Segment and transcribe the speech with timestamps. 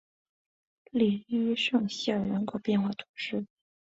[0.89, 3.45] 里伊圣西尔人口变化图示